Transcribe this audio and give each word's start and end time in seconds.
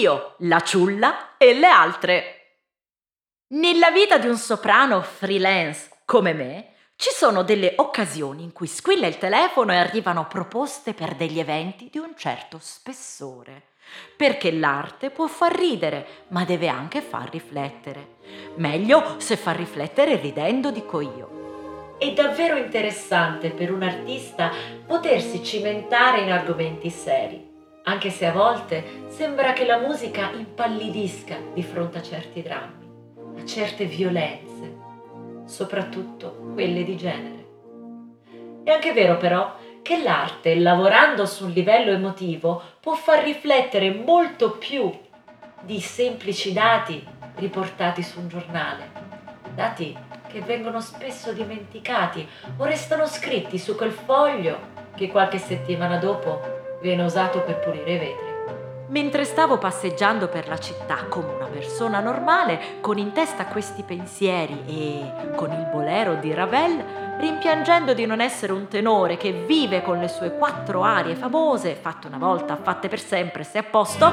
Io, 0.00 0.36
la 0.38 0.60
ciulla 0.60 1.36
e 1.36 1.52
le 1.52 1.66
altre. 1.66 2.36
Nella 3.48 3.90
vita 3.90 4.16
di 4.16 4.28
un 4.28 4.36
soprano 4.38 5.02
freelance 5.02 5.90
come 6.06 6.32
me, 6.32 6.68
ci 6.96 7.10
sono 7.12 7.42
delle 7.42 7.74
occasioni 7.76 8.42
in 8.42 8.52
cui 8.52 8.66
squilla 8.66 9.06
il 9.06 9.18
telefono 9.18 9.72
e 9.72 9.76
arrivano 9.76 10.26
proposte 10.26 10.94
per 10.94 11.16
degli 11.16 11.38
eventi 11.38 11.90
di 11.92 11.98
un 11.98 12.14
certo 12.16 12.56
spessore. 12.62 13.72
Perché 14.16 14.50
l'arte 14.52 15.10
può 15.10 15.26
far 15.26 15.54
ridere, 15.54 16.24
ma 16.28 16.46
deve 16.46 16.68
anche 16.68 17.02
far 17.02 17.28
riflettere. 17.28 18.16
Meglio 18.54 19.16
se 19.18 19.36
fa 19.36 19.52
riflettere 19.52 20.16
ridendo, 20.16 20.70
dico 20.70 21.02
io. 21.02 21.96
È 21.98 22.10
davvero 22.12 22.56
interessante 22.56 23.50
per 23.50 23.70
un 23.70 23.82
artista 23.82 24.50
potersi 24.86 25.44
cimentare 25.44 26.22
in 26.22 26.32
argomenti 26.32 26.88
seri 26.88 27.49
anche 27.84 28.10
se 28.10 28.26
a 28.26 28.32
volte 28.32 29.04
sembra 29.08 29.52
che 29.52 29.64
la 29.64 29.78
musica 29.78 30.30
impallidisca 30.32 31.36
di 31.54 31.62
fronte 31.62 31.98
a 31.98 32.02
certi 32.02 32.42
drammi, 32.42 33.40
a 33.40 33.44
certe 33.44 33.86
violenze, 33.86 34.76
soprattutto 35.46 36.52
quelle 36.52 36.84
di 36.84 36.96
genere. 36.96 37.46
È 38.64 38.70
anche 38.70 38.92
vero 38.92 39.16
però 39.16 39.56
che 39.82 40.02
l'arte, 40.02 40.56
lavorando 40.56 41.24
su 41.24 41.46
un 41.46 41.50
livello 41.50 41.90
emotivo, 41.90 42.62
può 42.80 42.94
far 42.94 43.24
riflettere 43.24 43.92
molto 43.92 44.52
più 44.52 44.90
di 45.62 45.80
semplici 45.80 46.52
dati 46.52 47.04
riportati 47.36 48.02
su 48.02 48.20
un 48.20 48.28
giornale, 48.28 48.90
dati 49.54 49.96
che 50.28 50.40
vengono 50.42 50.80
spesso 50.80 51.32
dimenticati 51.32 52.26
o 52.58 52.64
restano 52.64 53.06
scritti 53.06 53.58
su 53.58 53.74
quel 53.74 53.90
foglio 53.90 54.68
che 54.94 55.08
qualche 55.08 55.38
settimana 55.38 55.96
dopo 55.96 56.59
viene 56.80 57.04
usato 57.04 57.40
per 57.42 57.60
pulire 57.60 57.92
i 57.92 57.98
vetri. 57.98 58.28
Mentre 58.88 59.24
stavo 59.24 59.56
passeggiando 59.56 60.26
per 60.26 60.48
la 60.48 60.58
città 60.58 61.04
come 61.08 61.32
una 61.32 61.46
persona 61.46 62.00
normale, 62.00 62.80
con 62.80 62.98
in 62.98 63.12
testa 63.12 63.46
questi 63.46 63.84
pensieri 63.84 64.64
e 64.66 65.34
con 65.36 65.52
il 65.52 65.68
bolero 65.70 66.16
di 66.16 66.34
Ravel, 66.34 67.16
rimpiangendo 67.20 67.94
di 67.94 68.04
non 68.04 68.20
essere 68.20 68.52
un 68.52 68.66
tenore 68.66 69.16
che 69.16 69.30
vive 69.30 69.82
con 69.82 70.00
le 70.00 70.08
sue 70.08 70.36
quattro 70.36 70.82
arie 70.82 71.14
famose, 71.14 71.76
fatte 71.76 72.08
una 72.08 72.18
volta, 72.18 72.56
fatte 72.56 72.88
per 72.88 72.98
sempre, 72.98 73.44
se 73.44 73.58
a 73.58 73.62
posto. 73.62 74.10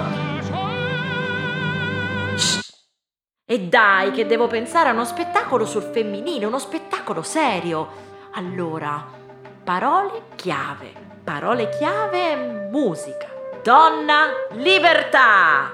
E 3.50 3.60
dai, 3.62 4.12
che 4.12 4.28
devo 4.28 4.46
pensare 4.46 4.90
a 4.90 4.92
uno 4.92 5.06
spettacolo 5.06 5.66
sul 5.66 5.84
femminile, 5.84 6.46
uno 6.46 6.60
spettacolo 6.60 7.24
serio. 7.24 8.06
Allora, 8.34 9.26
parole 9.68 10.22
chiave 10.36 10.94
Parole 11.26 11.68
chiave, 11.68 12.38
musica. 12.72 13.28
Donna, 13.62 14.28
libertà! 14.52 15.70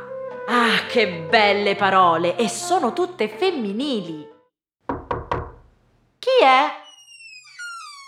Ah, 0.48 0.84
che 0.90 1.28
belle 1.30 1.76
parole! 1.76 2.36
E 2.38 2.50
sono 2.50 2.92
tutte 2.92 3.28
femminili. 3.28 4.28
Chi 6.18 6.44
è? 6.44 6.72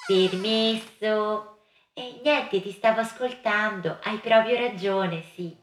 Permesso. 0.08 1.58
E 1.94 2.20
niente, 2.24 2.64
ti 2.64 2.72
stavo 2.72 3.02
ascoltando. 3.02 4.00
Hai 4.02 4.18
proprio 4.18 4.58
ragione, 4.58 5.24
sì. 5.36 5.56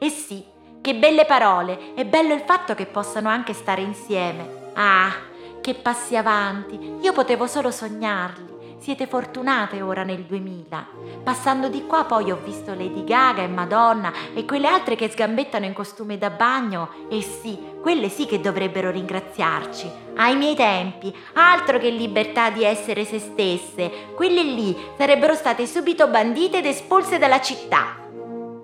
Eh 0.00 0.10
sì, 0.10 0.44
che 0.80 0.96
belle 0.96 1.24
parole. 1.24 1.94
È 1.94 2.04
bello 2.04 2.34
il 2.34 2.42
fatto 2.44 2.74
che 2.74 2.86
possano 2.86 3.28
anche 3.28 3.52
stare 3.52 3.80
insieme. 3.80 4.72
Ah, 4.74 5.12
che 5.60 5.74
passi 5.74 6.16
avanti. 6.16 6.96
Io 7.00 7.12
potevo 7.12 7.46
solo 7.46 7.70
sognarli. 7.70 8.57
Siete 8.78 9.08
fortunate 9.08 9.82
ora 9.82 10.04
nel 10.04 10.22
2000. 10.22 10.86
Passando 11.24 11.68
di 11.68 11.84
qua 11.84 12.04
poi 12.04 12.30
ho 12.30 12.38
visto 12.42 12.70
Lady 12.74 13.02
Gaga 13.02 13.42
e 13.42 13.48
Madonna 13.48 14.12
e 14.32 14.44
quelle 14.44 14.68
altre 14.68 14.94
che 14.94 15.10
sgambettano 15.10 15.64
in 15.64 15.72
costume 15.72 16.16
da 16.16 16.30
bagno 16.30 16.90
e 17.10 17.20
sì, 17.20 17.58
quelle 17.82 18.08
sì 18.08 18.26
che 18.26 18.40
dovrebbero 18.40 18.90
ringraziarci. 18.90 19.90
Ai 20.14 20.36
miei 20.36 20.54
tempi, 20.54 21.14
altro 21.34 21.78
che 21.78 21.90
libertà 21.90 22.50
di 22.50 22.62
essere 22.62 23.04
se 23.04 23.18
stesse, 23.18 23.90
quelle 24.14 24.44
lì 24.44 24.76
sarebbero 24.96 25.34
state 25.34 25.66
subito 25.66 26.06
bandite 26.06 26.58
ed 26.58 26.66
espulse 26.66 27.18
dalla 27.18 27.40
città. 27.40 27.96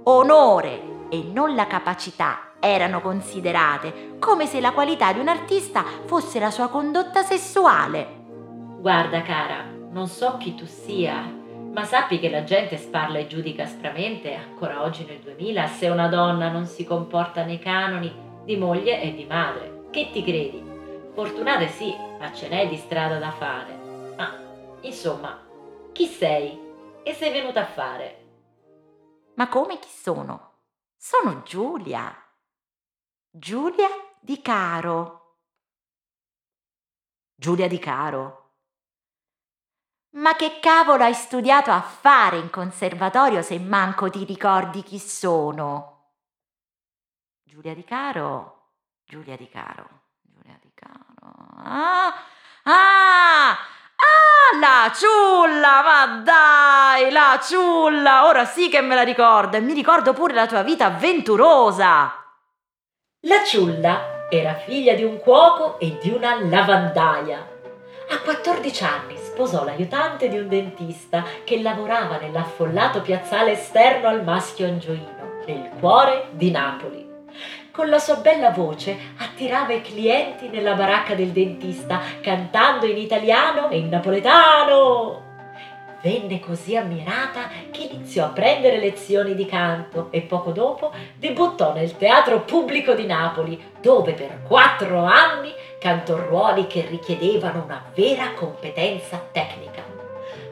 Onore 0.04 1.08
e 1.08 1.24
non 1.32 1.56
la 1.56 1.66
capacità 1.66 2.52
erano 2.60 3.00
considerate, 3.00 4.16
come 4.20 4.46
se 4.46 4.60
la 4.60 4.72
qualità 4.72 5.12
di 5.12 5.18
un 5.18 5.28
artista 5.28 5.84
fosse 6.06 6.38
la 6.38 6.52
sua 6.52 6.68
condotta 6.68 7.22
sessuale. 7.22 8.22
Guarda 8.80 9.22
cara, 9.22 9.73
non 9.94 10.08
so 10.08 10.36
chi 10.38 10.56
tu 10.56 10.66
sia, 10.66 11.22
ma 11.22 11.84
sappi 11.84 12.18
che 12.18 12.28
la 12.28 12.42
gente 12.42 12.76
sparla 12.76 13.18
e 13.18 13.28
giudica 13.28 13.62
aspramente, 13.62 14.34
ancora 14.34 14.82
oggi 14.82 15.04
nel 15.04 15.20
2000, 15.20 15.68
se 15.68 15.88
una 15.88 16.08
donna 16.08 16.50
non 16.50 16.66
si 16.66 16.84
comporta 16.84 17.44
nei 17.44 17.60
canoni 17.60 18.12
di 18.44 18.56
moglie 18.56 19.00
e 19.00 19.14
di 19.14 19.24
madre. 19.24 19.86
Che 19.90 20.10
ti 20.10 20.24
credi? 20.24 20.60
Fortunate 21.14 21.68
sì, 21.68 21.94
ma 22.18 22.32
ce 22.32 22.48
n'è 22.48 22.68
di 22.68 22.76
strada 22.76 23.20
da 23.20 23.30
fare. 23.30 24.14
Ma, 24.16 24.36
insomma, 24.80 25.40
chi 25.92 26.06
sei? 26.06 26.58
E 27.04 27.12
sei 27.14 27.30
venuta 27.30 27.60
a 27.60 27.66
fare? 27.66 28.24
Ma 29.34 29.48
come 29.48 29.78
chi 29.78 29.88
sono? 29.88 30.54
Sono 30.96 31.42
Giulia. 31.44 32.12
Giulia 33.30 33.88
Di 34.20 34.42
Caro. 34.42 35.36
Giulia 37.36 37.68
Di 37.68 37.78
Caro 37.78 38.43
ma 40.14 40.36
che 40.36 40.58
cavolo 40.60 41.04
hai 41.04 41.14
studiato 41.14 41.70
a 41.70 41.80
fare 41.80 42.38
in 42.38 42.50
conservatorio 42.50 43.42
se 43.42 43.58
manco 43.58 44.10
ti 44.10 44.24
ricordi 44.24 44.82
chi 44.82 44.98
sono? 44.98 45.92
Giulia 47.42 47.74
Di 47.74 47.84
Caro, 47.84 48.70
Giulia 49.04 49.36
Di 49.36 49.48
Caro, 49.48 49.88
Giulia 50.22 50.58
Di 50.60 50.70
Caro. 50.74 51.02
Ah, 51.64 52.14
ah, 52.64 53.50
ah, 53.50 54.58
la 54.60 54.92
ciulla, 54.94 55.82
ma 55.82 56.06
dai, 56.22 57.10
la 57.10 57.40
ciulla, 57.42 58.26
ora 58.26 58.44
sì 58.44 58.68
che 58.68 58.80
me 58.80 58.94
la 58.94 59.02
ricordo 59.02 59.56
e 59.56 59.60
mi 59.60 59.72
ricordo 59.72 60.12
pure 60.12 60.34
la 60.34 60.46
tua 60.46 60.62
vita 60.62 60.86
avventurosa. 60.86 62.24
La 63.20 63.44
ciulla 63.44 64.28
era 64.28 64.54
figlia 64.54 64.94
di 64.94 65.02
un 65.02 65.18
cuoco 65.18 65.78
e 65.78 65.98
di 66.00 66.10
una 66.10 66.40
lavandaia. 66.44 67.48
A 68.10 68.20
14 68.20 68.84
anni 68.84 69.23
sposò 69.34 69.64
l'aiutante 69.64 70.28
di 70.28 70.38
un 70.38 70.46
dentista 70.46 71.24
che 71.42 71.60
lavorava 71.60 72.18
nell'affollato 72.18 73.00
piazzale 73.00 73.52
esterno 73.52 74.06
al 74.06 74.22
Maschio 74.22 74.68
Angioino, 74.68 75.40
nel 75.44 75.70
cuore 75.80 76.28
di 76.30 76.52
Napoli. 76.52 77.04
Con 77.72 77.88
la 77.88 77.98
sua 77.98 78.14
bella 78.14 78.50
voce 78.50 78.96
attirava 79.18 79.72
i 79.72 79.82
clienti 79.82 80.46
nella 80.46 80.74
baracca 80.74 81.16
del 81.16 81.30
dentista, 81.30 82.00
cantando 82.20 82.86
in 82.86 82.96
italiano 82.96 83.70
e 83.70 83.78
in 83.78 83.88
napoletano. 83.88 85.22
Venne 86.00 86.38
così 86.38 86.76
ammirata 86.76 87.48
che 87.72 87.88
iniziò 87.90 88.26
a 88.26 88.28
prendere 88.28 88.78
lezioni 88.78 89.34
di 89.34 89.46
canto 89.46 90.12
e 90.12 90.20
poco 90.20 90.52
dopo 90.52 90.92
debuttò 91.16 91.72
nel 91.72 91.96
Teatro 91.96 92.42
Pubblico 92.42 92.94
di 92.94 93.06
Napoli, 93.06 93.60
dove 93.80 94.12
per 94.12 94.42
quattro 94.46 95.02
anni 95.02 95.50
cantò 95.84 96.16
ruoli 96.16 96.66
che 96.66 96.86
richiedevano 96.88 97.62
una 97.62 97.84
vera 97.94 98.32
competenza 98.32 99.22
tecnica. 99.30 99.82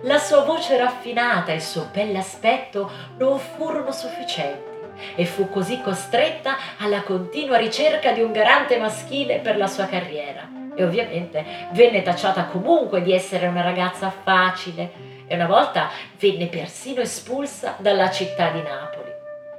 La 0.03 0.19
sua 0.19 0.43
voce 0.43 0.77
raffinata 0.77 1.53
e 1.53 1.55
il 1.55 1.63
suo 1.63 1.89
bell'aspetto 1.91 2.91
non 3.17 3.39
furono 3.39 3.93
sufficienti 3.93 4.71
e 5.15 5.25
fu 5.25 5.49
così 5.49 5.81
costretta 5.81 6.57
alla 6.79 7.01
continua 7.01 7.57
ricerca 7.57 8.13
di 8.13 8.21
un 8.21 8.31
garante 8.31 8.77
maschile 8.77 9.39
per 9.39 9.57
la 9.57 9.69
sua 9.69 9.87
carriera. 9.87 10.47
E 10.75 10.85
ovviamente 10.85 11.43
venne 11.73 12.03
tacciata 12.03 12.45
comunque 12.45 13.01
di 13.01 13.15
essere 13.15 13.47
una 13.47 13.63
ragazza 13.63 14.11
facile, 14.11 14.93
e 15.27 15.35
una 15.35 15.47
volta 15.47 15.89
venne 16.19 16.49
persino 16.49 17.01
espulsa 17.01 17.77
dalla 17.79 18.11
città 18.11 18.51
di 18.51 18.61
Napoli. 18.61 19.11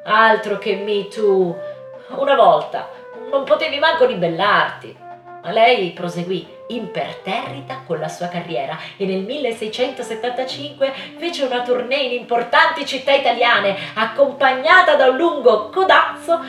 Altro 0.04 0.60
che 0.60 0.76
Me 0.76 1.08
Too! 1.08 1.58
Una 2.10 2.36
volta 2.36 2.88
non 3.32 3.44
potevi 3.44 3.80
manco 3.80 4.06
ribellarti. 4.06 5.02
Lei 5.52 5.92
proseguì 5.92 6.48
imperterrita 6.68 7.84
con 7.86 8.00
la 8.00 8.08
sua 8.08 8.30
carriera 8.30 8.80
e 8.96 9.06
nel 9.06 9.24
1675 9.24 10.94
fece 11.18 11.44
una 11.44 11.62
tournée 11.62 12.04
in 12.04 12.14
importanti 12.14 12.86
città 12.86 13.14
italiane 13.14 13.76
accompagnata 13.94 14.96
da 14.96 15.08
un 15.08 15.18
lungo 15.18 15.70
codazzo 15.70 16.40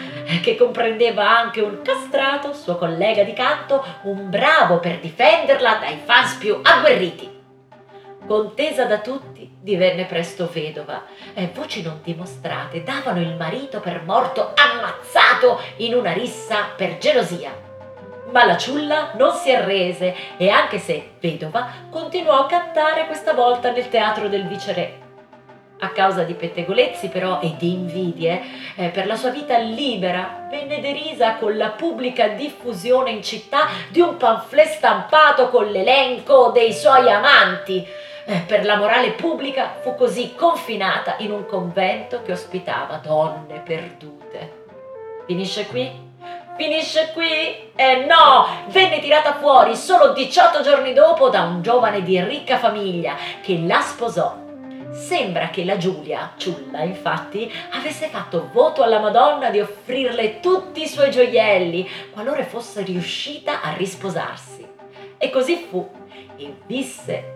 che 0.40 0.56
comprendeva 0.56 1.28
anche 1.28 1.60
un 1.60 1.82
castrato, 1.82 2.54
suo 2.54 2.76
collega 2.76 3.24
di 3.24 3.32
canto, 3.32 3.84
un 4.02 4.30
bravo 4.30 4.78
per 4.78 5.00
difenderla 5.00 5.74
dai 5.80 5.98
fans 6.04 6.34
più 6.34 6.60
agguerriti. 6.62 7.32
Contesa 8.26 8.84
da 8.84 9.00
tutti, 9.00 9.56
divenne 9.60 10.04
presto 10.04 10.48
vedova 10.50 11.02
e 11.34 11.50
voci 11.52 11.82
non 11.82 12.00
dimostrate 12.02 12.82
davano 12.82 13.20
il 13.20 13.34
marito 13.34 13.80
per 13.80 14.02
morto 14.04 14.52
ammazzato 14.54 15.60
in 15.78 15.94
una 15.94 16.12
rissa 16.12 16.68
per 16.76 16.96
gelosia. 16.98 17.73
Ma 18.34 18.44
la 18.44 18.56
ciulla 18.56 19.12
non 19.14 19.32
si 19.32 19.54
arrese 19.54 20.12
e 20.36 20.48
anche 20.48 20.80
se 20.80 21.12
vedova 21.20 21.68
continuò 21.88 22.32
a 22.32 22.46
cantare 22.46 23.06
questa 23.06 23.32
volta 23.32 23.70
nel 23.70 23.88
teatro 23.88 24.26
del 24.28 24.48
viceré. 24.48 25.02
A 25.78 25.90
causa 25.90 26.24
di 26.24 26.34
pettegolezzi 26.34 27.10
però 27.10 27.40
e 27.40 27.54
di 27.56 27.72
invidie, 27.72 28.42
eh, 28.74 28.88
per 28.88 29.06
la 29.06 29.14
sua 29.14 29.30
vita 29.30 29.56
libera 29.58 30.48
venne 30.50 30.80
derisa 30.80 31.36
con 31.36 31.56
la 31.56 31.68
pubblica 31.68 32.26
diffusione 32.26 33.10
in 33.10 33.22
città 33.22 33.68
di 33.90 34.00
un 34.00 34.16
pamphlet 34.16 34.66
stampato 34.66 35.48
con 35.48 35.66
l'elenco 35.66 36.50
dei 36.52 36.72
suoi 36.72 37.08
amanti 37.08 37.86
eh, 38.24 38.38
per 38.44 38.64
la 38.64 38.76
morale 38.76 39.12
pubblica 39.12 39.76
fu 39.80 39.94
così 39.94 40.34
confinata 40.34 41.14
in 41.18 41.30
un 41.30 41.46
convento 41.46 42.22
che 42.22 42.32
ospitava 42.32 42.96
donne 42.96 43.60
perdute. 43.60 44.62
Finisce 45.24 45.66
qui? 45.66 46.13
Finisce 46.56 47.10
qui? 47.12 47.72
Eh 47.74 48.04
no! 48.06 48.46
Venne 48.68 49.00
tirata 49.00 49.34
fuori 49.34 49.74
solo 49.74 50.12
18 50.12 50.62
giorni 50.62 50.92
dopo 50.92 51.28
da 51.28 51.42
un 51.42 51.62
giovane 51.62 52.04
di 52.04 52.22
ricca 52.22 52.58
famiglia 52.58 53.16
che 53.42 53.58
la 53.66 53.80
sposò. 53.80 54.36
Sembra 54.92 55.48
che 55.48 55.64
la 55.64 55.76
Giulia, 55.76 56.34
ciulla 56.36 56.82
infatti, 56.82 57.52
avesse 57.72 58.06
fatto 58.06 58.50
voto 58.52 58.84
alla 58.84 59.00
Madonna 59.00 59.50
di 59.50 59.58
offrirle 59.58 60.38
tutti 60.38 60.82
i 60.82 60.86
suoi 60.86 61.10
gioielli 61.10 61.90
qualora 62.12 62.44
fosse 62.44 62.82
riuscita 62.82 63.60
a 63.60 63.72
risposarsi. 63.72 64.64
E 65.18 65.30
così 65.30 65.56
fu, 65.68 65.90
e 66.36 66.54
visse 66.66 67.32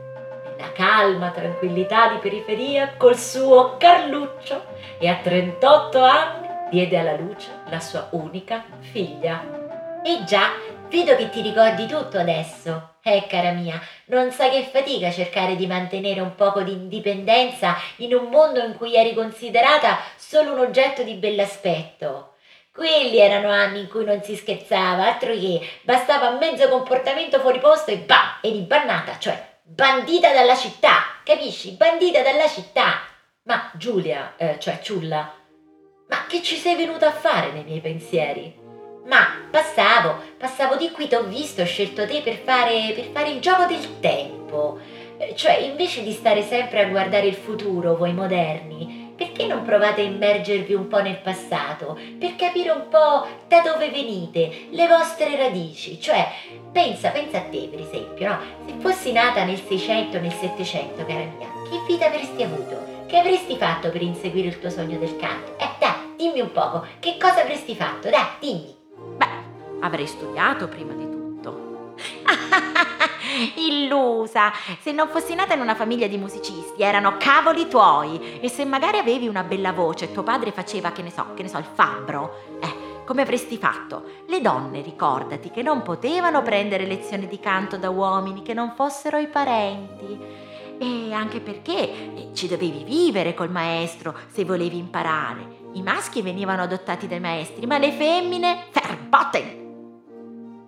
la 0.56 0.70
calma 0.70 1.30
tranquillità 1.30 2.12
di 2.12 2.18
periferia 2.18 2.94
col 2.96 3.16
suo 3.16 3.76
Carluccio 3.78 4.64
e 5.00 5.08
a 5.08 5.16
38 5.16 6.02
anni 6.02 6.46
diede 6.70 6.98
alla 6.98 7.16
luce 7.16 7.57
la 7.70 7.80
sua 7.80 8.08
unica 8.12 8.64
figlia. 8.80 9.42
E 10.02 10.24
già, 10.24 10.52
vedo 10.88 11.16
che 11.16 11.30
ti 11.30 11.42
ricordi 11.42 11.86
tutto 11.86 12.18
adesso. 12.18 12.94
Eh, 13.02 13.26
cara 13.26 13.52
mia, 13.52 13.80
non 14.06 14.30
sai 14.30 14.50
che 14.50 14.68
fatica 14.70 15.10
cercare 15.10 15.56
di 15.56 15.66
mantenere 15.66 16.20
un 16.20 16.34
poco 16.34 16.62
di 16.62 16.72
indipendenza 16.72 17.76
in 17.96 18.14
un 18.14 18.28
mondo 18.28 18.62
in 18.62 18.76
cui 18.76 18.94
eri 18.94 19.14
considerata 19.14 19.98
solo 20.16 20.52
un 20.52 20.58
oggetto 20.60 21.02
di 21.02 21.14
bell'aspetto. 21.14 22.34
Quelli 22.72 23.18
erano 23.18 23.50
anni 23.50 23.80
in 23.80 23.88
cui 23.88 24.04
non 24.04 24.22
si 24.22 24.36
scherzava, 24.36 25.06
altro 25.06 25.32
che 25.32 25.60
bastava 25.82 26.30
mezzo 26.38 26.68
comportamento 26.68 27.40
fuori 27.40 27.58
posto 27.58 27.90
e 27.90 27.98
bam, 27.98 28.38
eri 28.40 28.60
bannata, 28.60 29.18
cioè 29.18 29.46
bandita 29.62 30.32
dalla 30.32 30.54
città, 30.54 31.02
capisci? 31.24 31.72
Bandita 31.72 32.22
dalla 32.22 32.48
città. 32.48 33.00
Ma 33.42 33.70
Giulia, 33.74 34.34
eh, 34.36 34.56
cioè 34.58 34.78
Ciulla, 34.80 35.37
ma 36.08 36.26
che 36.26 36.42
ci 36.42 36.56
sei 36.56 36.74
venuta 36.74 37.08
a 37.08 37.12
fare 37.12 37.52
nei 37.52 37.64
miei 37.64 37.80
pensieri? 37.80 38.52
Ma 39.06 39.26
passavo, 39.50 40.16
passavo 40.36 40.76
di 40.76 40.90
qui, 40.90 41.08
t'ho 41.08 41.24
visto, 41.24 41.62
ho 41.62 41.66
scelto 41.66 42.06
te 42.06 42.20
per 42.22 42.36
fare, 42.36 42.92
per 42.94 43.04
fare 43.12 43.30
il 43.30 43.40
gioco 43.40 43.64
del 43.64 44.00
tempo. 44.00 44.78
Eh, 45.16 45.34
cioè, 45.34 45.56
invece 45.58 46.02
di 46.02 46.12
stare 46.12 46.42
sempre 46.42 46.84
a 46.84 46.88
guardare 46.88 47.26
il 47.26 47.34
futuro, 47.34 47.96
voi 47.96 48.12
moderni, 48.12 49.07
perché 49.18 49.46
non 49.46 49.64
provate 49.64 50.02
a 50.02 50.04
immergervi 50.04 50.74
un 50.74 50.86
po' 50.86 51.02
nel 51.02 51.18
passato 51.18 51.98
per 52.20 52.36
capire 52.36 52.70
un 52.70 52.88
po' 52.88 53.26
da 53.48 53.60
dove 53.62 53.90
venite, 53.90 54.68
le 54.70 54.86
vostre 54.86 55.36
radici? 55.36 56.00
Cioè, 56.00 56.24
pensa, 56.70 57.10
pensa 57.10 57.38
a 57.38 57.42
te 57.42 57.66
per 57.68 57.80
esempio, 57.80 58.28
no? 58.28 58.38
Se 58.64 58.74
fossi 58.78 59.10
nata 59.10 59.42
nel 59.42 59.60
600 59.60 60.20
nel 60.20 60.32
700, 60.32 61.04
cara 61.04 61.24
mia, 61.36 61.48
che 61.68 61.82
vita 61.88 62.06
avresti 62.06 62.44
avuto? 62.44 62.96
Che 63.08 63.18
avresti 63.18 63.56
fatto 63.56 63.90
per 63.90 64.02
inseguire 64.02 64.48
il 64.48 64.60
tuo 64.60 64.70
sogno 64.70 64.98
del 64.98 65.16
canto? 65.16 65.58
Eh, 65.58 65.68
dai, 65.80 66.14
dimmi 66.16 66.40
un 66.40 66.52
poco, 66.52 66.86
che 67.00 67.16
cosa 67.18 67.42
avresti 67.42 67.74
fatto? 67.74 68.08
Dai, 68.10 68.24
dimmi. 68.38 68.72
Beh, 69.16 69.80
avrei 69.80 70.06
studiato 70.06 70.68
prima 70.68 70.92
di. 70.92 71.07
Illusa! 73.56 74.52
Se 74.80 74.92
non 74.92 75.08
fossi 75.08 75.34
nata 75.34 75.54
in 75.54 75.60
una 75.60 75.74
famiglia 75.74 76.06
di 76.06 76.16
musicisti, 76.16 76.82
erano 76.82 77.16
cavoli 77.18 77.68
tuoi. 77.68 78.40
E 78.40 78.48
se 78.48 78.64
magari 78.64 78.98
avevi 78.98 79.28
una 79.28 79.42
bella 79.42 79.72
voce 79.72 80.06
e 80.06 80.12
tuo 80.12 80.22
padre 80.22 80.52
faceva, 80.52 80.92
che 80.92 81.02
ne 81.02 81.10
so, 81.10 81.34
che 81.34 81.42
ne 81.42 81.48
so, 81.48 81.58
il 81.58 81.66
fabbro, 81.72 82.58
eh, 82.60 83.04
come 83.04 83.22
avresti 83.22 83.56
fatto? 83.56 84.04
Le 84.26 84.40
donne, 84.40 84.82
ricordati, 84.82 85.50
che 85.50 85.62
non 85.62 85.82
potevano 85.82 86.42
prendere 86.42 86.86
lezioni 86.86 87.26
di 87.26 87.40
canto 87.40 87.76
da 87.76 87.90
uomini 87.90 88.42
che 88.42 88.54
non 88.54 88.72
fossero 88.74 89.18
i 89.18 89.28
parenti. 89.28 90.46
E 90.80 91.12
anche 91.12 91.40
perché 91.40 92.14
eh, 92.14 92.28
ci 92.34 92.46
dovevi 92.46 92.84
vivere 92.84 93.34
col 93.34 93.50
maestro 93.50 94.14
se 94.28 94.44
volevi 94.44 94.78
imparare. 94.78 95.56
I 95.72 95.82
maschi 95.82 96.22
venivano 96.22 96.62
adottati 96.62 97.06
dai 97.06 97.20
maestri, 97.20 97.66
ma 97.66 97.78
le 97.78 97.92
femmine, 97.92 98.66
verboten! 98.72 99.66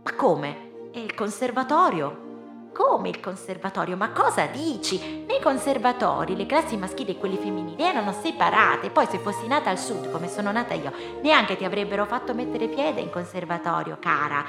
Ma 0.03 0.15
come? 0.15 0.70
E 0.93 1.01
il 1.01 1.15
conservatorio? 1.15 2.71
Come 2.75 3.11
il 3.11 3.21
conservatorio? 3.21 3.97
Ma 3.97 4.11
cosa 4.11 4.47
dici? 4.47 5.25
Nei 5.25 5.41
conservatori 5.41 6.35
le 6.35 6.47
classi 6.47 6.77
maschili 6.77 7.13
e 7.13 7.17
quelle 7.17 7.37
femminili 7.37 7.81
erano 7.81 8.13
separate, 8.13 8.91
poi 8.91 9.07
se 9.07 9.19
fossi 9.19 9.47
nata 9.47 9.71
al 9.71 9.79
sud 9.79 10.11
come 10.11 10.29
sono 10.29 10.51
nata 10.51 10.75
io, 10.75 10.93
neanche 11.23 11.57
ti 11.57 11.65
avrebbero 11.65 12.07
fatto 12.07 12.35
mettere 12.35 12.67
piede 12.67 13.01
in 13.01 13.11
conservatorio, 13.11 13.99
cara. 14.01 14.45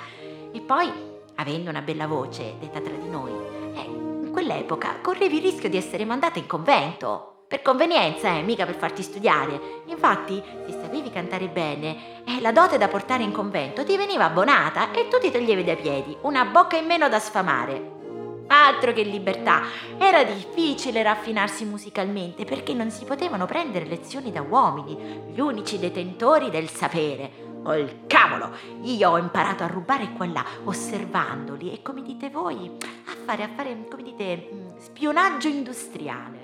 E 0.52 0.60
poi, 0.62 0.92
avendo 1.36 1.70
una 1.70 1.82
bella 1.84 2.08
voce, 2.08 2.56
detta 2.60 2.80
tra 2.80 2.94
di 2.94 3.10
noi, 3.10 3.32
eh, 3.76 3.82
in 3.82 4.30
quell'epoca 4.32 4.96
correvi 5.00 5.38
il 5.38 5.44
rischio 5.44 5.70
di 5.70 5.78
essere 5.78 6.06
mandata 6.06 6.40
in 6.40 6.48
convento. 6.48 7.31
Per 7.52 7.62
convenienza, 7.64 8.30
eh, 8.30 8.44
mica 8.44 8.66
per 8.66 8.76
farti 8.76 9.04
studiare. 9.04 9.82
Infatti, 9.88 10.42
se 10.68 10.72
sapevi 10.82 11.12
cantare 11.12 11.50
bene, 11.50 12.24
eh, 12.24 12.40
la 12.40 12.54
dote 12.54 12.78
da 12.78 12.88
portare 12.88 13.24
in 13.24 13.34
convento 13.34 13.84
ti 13.84 13.98
veniva 13.98 14.24
abbonata 14.24 14.94
e 14.94 15.10
tu 15.10 15.20
ti 15.20 15.30
toglievi 15.30 15.66
dai 15.66 15.76
piedi, 15.76 16.16
una 16.22 16.46
bocca 16.46 16.78
in 16.78 16.86
meno 16.86 17.10
da 17.10 17.20
sfamare. 17.20 18.46
Altro 18.48 18.94
che 18.94 19.04
libertà, 19.04 19.64
era 19.98 20.24
difficile 20.24 21.04
raffinarsi 21.04 21.66
musicalmente 21.66 22.46
perché 22.46 22.74
non 22.74 22.90
si 22.90 23.04
potevano 23.04 23.46
prendere 23.46 23.84
lezioni 23.84 24.32
da 24.32 24.42
uomini, 24.42 25.34
gli 25.34 25.40
unici 25.42 25.78
detentori 25.78 26.50
del 26.50 26.70
sapere. 26.70 27.50
Il 27.66 28.04
cavolo! 28.08 28.52
Io 28.84 29.10
ho 29.10 29.18
imparato 29.18 29.64
a 29.64 29.68
rubare 29.68 30.14
qua 30.14 30.26
là, 30.26 30.46
osservandoli 30.64 31.74
e 31.74 31.82
come 31.82 32.02
dite 32.02 32.30
voi, 32.30 32.72
a 33.08 33.14
fare, 33.26 33.44
a 33.44 33.50
fare, 33.54 33.88
come 33.90 34.04
dite, 34.04 34.48
mm, 34.54 34.78
spionaggio 34.78 35.50
industriale. 35.50 36.41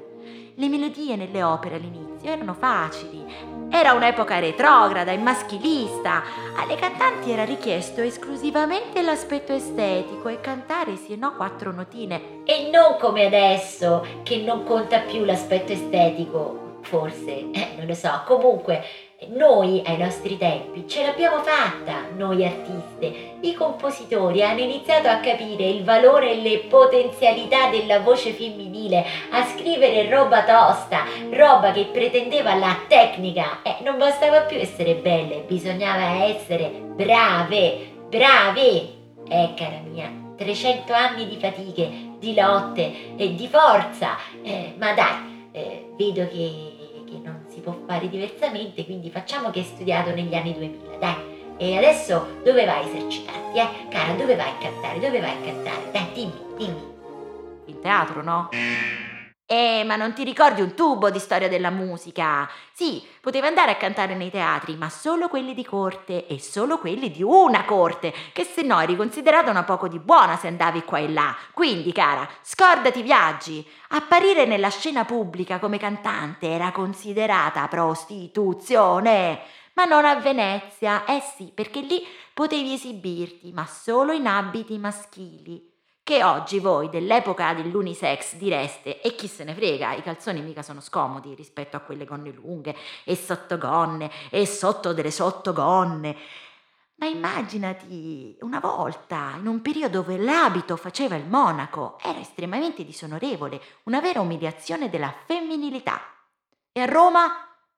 Le 0.59 0.69
melodie 0.69 1.15
nelle 1.15 1.43
opere 1.43 1.75
all'inizio 1.75 2.31
erano 2.31 2.55
facili. 2.55 3.23
Era 3.69 3.93
un'epoca 3.93 4.39
retrograda 4.39 5.11
e 5.11 5.17
maschilista. 5.19 6.23
Alle 6.55 6.75
cantanti 6.75 7.29
era 7.29 7.45
richiesto 7.45 8.01
esclusivamente 8.01 9.03
l'aspetto 9.03 9.53
estetico 9.53 10.29
e 10.29 10.41
cantare 10.41 10.95
sì 10.95 11.13
e 11.13 11.15
no 11.15 11.35
quattro 11.35 11.71
notine. 11.71 12.41
E 12.43 12.71
non 12.71 12.97
come 12.99 13.27
adesso, 13.27 14.03
che 14.23 14.37
non 14.37 14.63
conta 14.63 15.01
più 15.01 15.25
l'aspetto 15.25 15.73
estetico. 15.73 16.66
Forse, 16.88 17.50
eh, 17.51 17.67
non 17.75 17.86
lo 17.86 17.94
so. 17.94 18.22
Comunque, 18.25 18.82
noi 19.34 19.82
ai 19.86 19.98
nostri 19.98 20.38
tempi 20.38 20.88
ce 20.88 21.03
l'abbiamo 21.03 21.44
fatta, 21.44 22.06
noi 22.15 22.46
artiste. 22.46 23.39
I 23.41 23.53
compositori 23.53 24.41
hanno 24.41 24.62
iniziato 24.62 25.10
a 25.10 25.17
capire 25.17 25.65
il 25.65 25.84
valore 25.84 26.32
e 26.32 26.41
le 26.41 26.60
potenzialità 26.60 27.70
della 27.70 28.00
voce 28.00 28.32
femminile, 28.32 29.03
a 29.32 29.44
scrivere 29.44 30.10
roba 30.10 30.46
tosta, 30.46 31.03
roba 31.29 31.74
che 31.74 31.89
pretendeva 31.91 32.56
la 32.56 32.77
tecnica. 32.88 33.60
Eh, 33.63 33.84
non 33.84 33.98
bastava 33.98 34.41
più 34.41 34.58
essere 34.58 34.96
belle, 34.96 35.44
bisognava 35.46 36.24
essere 36.24 36.70
brave, 36.70 37.91
brave. 38.08 38.96
Eh, 39.27 39.53
cara 39.58 39.82
mia, 39.84 40.10
300 40.38 40.94
anni 40.94 41.27
di 41.27 41.36
fatiche, 41.38 41.89
di 42.17 42.34
lotte 42.34 43.17
e 43.17 43.36
di 43.36 43.48
forza. 43.50 44.15
Eh, 44.41 44.74
ma 44.77 44.94
dai, 44.94 45.50
eh, 45.51 45.89
vedo 45.98 46.25
che 46.29 46.76
può 47.67 47.77
fare 47.86 48.07
diversamente, 48.07 48.86
quindi 48.86 49.09
facciamo 49.09 49.50
che 49.50 49.59
hai 49.59 49.65
studiato 49.65 50.12
negli 50.12 50.33
anni 50.33 50.53
2000, 50.53 50.97
dai. 51.00 51.36
E 51.57 51.75
adesso 51.75 52.39
dove 52.43 52.63
vai 52.63 52.83
a 52.83 52.88
esercitarti, 52.88 53.59
eh? 53.59 53.89
Cara, 53.89 54.13
dove 54.13 54.36
vai 54.36 54.50
a 54.50 54.57
cantare? 54.57 55.00
Dove 55.00 55.19
vai 55.19 55.31
a 55.31 55.41
cantare? 55.43 55.91
Dai, 55.91 56.07
dimmi, 56.13 56.39
dimmi. 56.57 56.95
In 57.65 57.81
teatro, 57.81 58.24
no? 58.24 58.50
Eh, 59.49 59.83
ma 59.85 59.95
non 59.95 60.11
ti 60.13 60.25
ricordi 60.25 60.59
un 60.59 60.73
tubo 60.75 61.09
di 61.09 61.19
storia 61.19 61.47
della 61.47 61.69
musica? 61.69 62.49
Sì, 62.73 63.01
potevi 63.21 63.47
andare 63.47 63.71
a 63.71 63.75
cantare 63.77 64.13
nei 64.13 64.29
teatri, 64.29 64.75
ma 64.75 64.89
solo 64.89 65.29
quelli 65.29 65.53
di 65.53 65.63
corte 65.63 66.27
e 66.27 66.37
solo 66.37 66.79
quelli 66.79 67.09
di 67.09 67.23
una 67.23 67.63
corte, 67.63 68.13
che 68.33 68.43
se 68.43 68.61
no 68.61 68.81
eri 68.81 68.97
considerata 68.97 69.49
una 69.49 69.63
poco 69.63 69.87
di 69.87 69.99
buona 69.99 70.35
se 70.35 70.47
andavi 70.47 70.83
qua 70.83 70.97
e 70.99 71.09
là. 71.09 71.33
Quindi, 71.53 71.93
cara, 71.93 72.27
scordati 72.41 72.99
i 72.99 73.03
viaggi. 73.03 73.65
Apparire 73.89 74.45
nella 74.45 74.69
scena 74.69 75.05
pubblica 75.05 75.59
come 75.59 75.77
cantante 75.77 76.49
era 76.51 76.71
considerata 76.73 77.65
prostituzione. 77.69 79.39
Ma 79.75 79.85
non 79.85 80.03
a 80.03 80.15
Venezia, 80.15 81.05
eh 81.05 81.21
sì, 81.21 81.51
perché 81.55 81.79
lì 81.79 82.05
potevi 82.33 82.73
esibirti, 82.73 83.53
ma 83.53 83.65
solo 83.65 84.11
in 84.11 84.27
abiti 84.27 84.77
maschili 84.77 85.66
che 86.07 86.23
oggi 86.23 86.59
voi 86.59 86.87
dell'epoca 86.87 87.53
dell'unisex 87.53 88.35
direste 88.35 89.01
e 89.01 89.13
chi 89.13 89.27
se 89.27 89.43
ne 89.43 89.53
frega, 89.53 89.91
i 89.91 90.01
calzoni 90.01 90.39
mica 90.39 90.61
sono 90.61 90.79
scomodi 90.79 91.35
rispetto 91.35 91.75
a 91.75 91.81
quelle 91.81 92.05
gonne 92.05 92.31
lunghe 92.31 92.73
e 93.03 93.13
sottogonne 93.13 94.09
e 94.29 94.45
sotto 94.45 94.93
delle 94.93 95.11
sottogonne. 95.11 96.15
Ma 96.95 97.07
immaginati 97.07 98.37
una 98.39 98.61
volta, 98.61 99.33
in 99.37 99.47
un 99.47 99.61
periodo 99.61 99.99
dove 99.99 100.17
l'abito 100.17 100.77
faceva 100.77 101.17
il 101.17 101.25
monaco, 101.25 101.97
era 102.01 102.19
estremamente 102.19 102.85
disonorevole, 102.85 103.59
una 103.83 103.99
vera 103.99 104.21
umiliazione 104.21 104.89
della 104.89 105.13
femminilità. 105.25 105.99
E 106.71 106.79
a 106.79 106.85
Roma? 106.85 107.25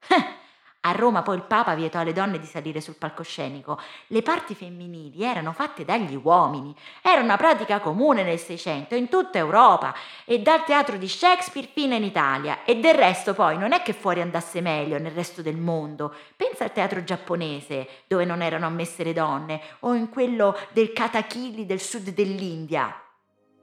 Eh, 0.08 0.39
a 0.82 0.94
Roma 0.94 1.24
poi 1.24 1.36
il 1.36 1.44
Papa 1.44 1.76
vietò 1.76 2.00
alle 2.00 2.14
donne 2.14 2.40
di 2.40 2.46
salire 2.46 2.80
sul 2.80 2.96
palcoscenico. 2.96 3.78
Le 4.08 4.22
parti 4.22 4.56
femminili 4.56 5.26
erano 5.26 5.52
fatte 5.52 5.84
dagli 5.84 6.16
uomini. 6.16 6.74
Era 7.02 7.20
una 7.20 7.36
pratica 7.36 7.80
comune 7.80 8.24
nel 8.24 8.40
Seicento 8.40 8.96
in 8.96 9.10
tutta 9.10 9.38
Europa 9.38 9.94
e 10.24 10.40
dal 10.40 10.64
teatro 10.64 10.96
di 10.96 11.08
Shakespeare 11.10 11.68
fino 11.74 11.96
in 11.96 12.04
Italia. 12.04 12.64
E 12.64 12.78
del 12.78 12.94
resto 12.94 13.34
poi 13.34 13.58
non 13.58 13.74
è 13.74 13.82
che 13.82 13.92
fuori 13.92 14.22
andasse 14.22 14.62
meglio 14.62 14.98
nel 14.98 15.12
resto 15.12 15.42
del 15.42 15.58
mondo. 15.58 16.14
Pensa 16.38 16.64
al 16.64 16.72
teatro 16.72 17.04
giapponese, 17.04 18.04
dove 18.08 18.24
non 18.24 18.42
erano 18.42 18.66
ammesse 18.66 19.04
le 19.04 19.14
donne, 19.14 19.62
o 19.80 19.94
in 19.94 20.08
quello 20.08 20.58
del 20.72 20.94
Katakili 20.94 21.66
del 21.66 21.82
sud 21.82 22.10
dell'India. 22.12 23.04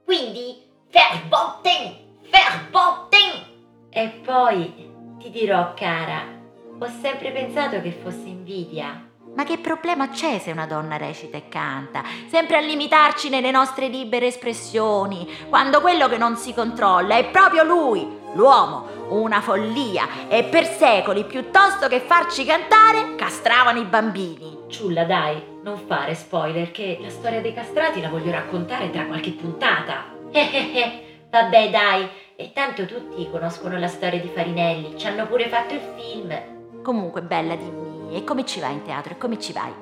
Quindi, 0.05 0.63
verboten, 0.91 2.19
verboten! 2.29 3.89
E 3.89 4.09
poi 4.23 4.93
ti 5.17 5.31
dirò, 5.31 5.73
cara, 5.73 6.36
ho 6.79 6.87
sempre 7.01 7.31
pensato 7.31 7.81
che 7.81 7.91
fosse 7.91 8.27
invidia. 8.27 9.05
Ma 9.35 9.43
che 9.43 9.59
problema 9.59 10.09
c'è 10.09 10.39
se 10.39 10.51
una 10.51 10.65
donna 10.65 10.97
recita 10.97 11.37
e 11.37 11.47
canta? 11.47 12.03
Sempre 12.27 12.57
a 12.57 12.59
limitarci 12.59 13.29
nelle 13.29 13.51
nostre 13.51 13.87
libere 13.87 14.27
espressioni, 14.27 15.27
quando 15.49 15.79
quello 15.79 16.07
che 16.07 16.17
non 16.17 16.37
si 16.37 16.53
controlla 16.53 17.17
è 17.17 17.25
proprio 17.29 17.63
lui, 17.63 18.07
l'uomo, 18.33 18.87
una 19.09 19.41
follia, 19.41 20.27
e 20.27 20.43
per 20.43 20.65
secoli 20.65 21.23
piuttosto 21.25 21.87
che 21.87 21.99
farci 21.99 22.45
cantare, 22.45 23.15
castravano 23.15 23.79
i 23.79 23.85
bambini. 23.85 24.65
Ciulla, 24.69 25.03
dai, 25.03 25.59
non 25.61 25.77
fare 25.77 26.15
spoiler, 26.15 26.71
che 26.71 26.97
la 26.99 27.09
storia 27.09 27.41
dei 27.41 27.53
castrati 27.53 28.01
la 28.01 28.09
voglio 28.09 28.31
raccontare 28.31 28.89
tra 28.89 29.05
qualche 29.05 29.31
puntata. 29.31 30.15
Eh 30.31 30.49
eh 30.51 30.79
eh, 30.79 31.21
vabbè 31.29 31.69
dai, 31.69 32.09
e 32.35 32.51
tanto 32.53 32.85
tutti 32.85 33.29
conoscono 33.29 33.77
la 33.77 33.87
storia 33.87 34.19
di 34.19 34.31
Farinelli, 34.33 34.97
ci 34.97 35.05
hanno 35.05 35.27
pure 35.27 35.47
fatto 35.47 35.75
il 35.75 35.81
film. 35.95 36.55
Comunque, 36.87 37.21
bella, 37.21 37.57
dimmi, 37.57 38.15
e 38.15 38.23
come 38.23 38.45
ci 38.45 38.61
vai 38.61 38.71
in 38.71 38.81
teatro? 38.81 39.11
E 39.11 39.17
come 39.17 39.37
ci 39.37 39.51
vai? 39.51 39.73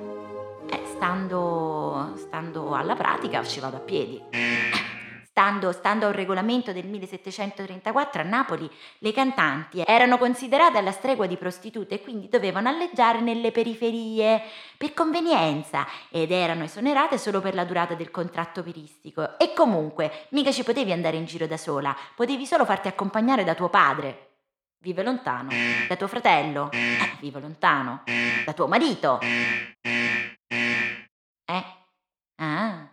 Eh, 0.71 0.81
stando, 0.95 2.13
stando 2.15 2.73
alla 2.73 2.95
pratica 2.95 3.43
ci 3.43 3.59
vado 3.59 3.75
a 3.75 3.79
piedi. 3.79 4.19
Stando, 5.35 5.73
stando 5.73 6.05
a 6.05 6.07
un 6.07 6.15
regolamento 6.15 6.71
del 6.71 6.85
1734 6.85 8.21
a 8.21 8.23
Napoli, 8.23 8.71
le 8.99 9.11
cantanti 9.11 9.83
erano 9.85 10.17
considerate 10.17 10.77
alla 10.77 10.93
stregua 10.93 11.27
di 11.27 11.35
prostitute 11.35 11.95
e 11.95 12.01
quindi 12.01 12.29
dovevano 12.29 12.69
alleggiare 12.69 13.19
nelle 13.19 13.51
periferie 13.51 14.41
per 14.77 14.93
convenienza 14.93 15.85
ed 16.09 16.31
erano 16.31 16.63
esonerate 16.63 17.17
solo 17.17 17.41
per 17.41 17.53
la 17.53 17.65
durata 17.65 17.95
del 17.95 18.11
contratto 18.11 18.61
operistico. 18.61 19.37
E 19.37 19.51
comunque, 19.53 20.27
mica 20.29 20.53
ci 20.53 20.63
potevi 20.63 20.93
andare 20.93 21.17
in 21.17 21.25
giro 21.25 21.47
da 21.47 21.57
sola, 21.57 21.93
potevi 22.15 22.45
solo 22.45 22.63
farti 22.63 22.87
accompagnare 22.87 23.43
da 23.43 23.55
tuo 23.55 23.67
padre 23.67 24.24
vive 24.85 25.01
lontano. 25.01 25.49
Da 25.87 25.95
tuo 25.95 26.07
fratello, 26.07 26.69
eh, 26.71 27.17
vive 27.19 27.39
lontano. 27.39 28.03
Da 28.45 28.53
tuo 28.53 28.67
marito. 28.67 29.19
Eh? 31.47 31.63
Ah, 32.35 32.87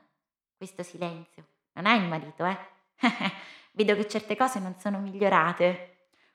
questo 0.57 0.83
silenzio. 0.83 1.45
Non 1.75 1.85
hai 1.85 1.99
il 1.99 2.09
marito, 2.09 2.47
eh? 2.47 2.57
Vedo 3.73 3.95
che 3.95 4.09
certe 4.09 4.37
cose 4.37 4.59
non 4.59 4.75
sono 4.79 5.01
migliorate. 5.01 5.89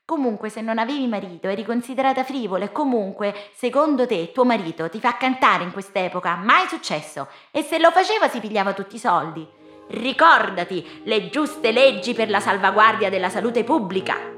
Comunque, 0.04 0.48
se 0.48 0.60
non 0.60 0.78
avevi 0.78 1.06
marito, 1.08 1.48
eri 1.48 1.64
considerata 1.64 2.24
frivola 2.24 2.64
e 2.64 2.72
comunque, 2.72 3.50
secondo 3.52 4.06
te, 4.06 4.30
tuo 4.32 4.44
marito 4.44 4.88
ti 4.88 5.00
fa 5.00 5.16
cantare 5.16 5.64
in 5.64 5.72
quest'epoca? 5.72 6.36
Mai 6.36 6.66
successo. 6.68 7.28
E 7.50 7.62
se 7.62 7.78
lo 7.78 7.90
faceva 7.90 8.28
si 8.28 8.38
pigliava 8.40 8.72
tutti 8.72 8.94
i 8.94 9.00
soldi. 9.00 9.46
Ricordati 9.88 11.02
le 11.04 11.28
giuste 11.28 11.72
leggi 11.72 12.14
per 12.14 12.30
la 12.30 12.40
salvaguardia 12.40 13.10
della 13.10 13.28
salute 13.28 13.64
pubblica. 13.64 14.37